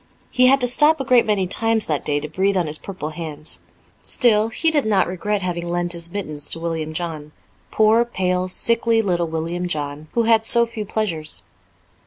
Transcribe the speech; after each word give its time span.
He 0.31 0.47
had 0.47 0.59
to 0.61 0.67
stop 0.67 0.99
a 0.99 1.03
great 1.05 1.27
many 1.27 1.45
times 1.45 1.85
that 1.85 2.03
day 2.03 2.19
to 2.21 2.27
breathe 2.27 2.57
on 2.57 2.65
his 2.65 2.79
purple 2.79 3.09
hands. 3.11 3.61
Still, 4.01 4.47
he 4.49 4.71
did 4.71 4.83
not 4.83 5.05
regret 5.05 5.43
having 5.43 5.69
lent 5.69 5.93
his 5.93 6.11
mittens 6.11 6.49
to 6.49 6.59
William 6.59 6.91
John 6.91 7.33
poor, 7.69 8.03
pale, 8.03 8.47
sickly 8.47 9.03
little 9.03 9.27
William 9.27 9.67
John, 9.67 10.07
who 10.13 10.23
had 10.23 10.43
so 10.43 10.65
few 10.65 10.85
pleasures. 10.85 11.43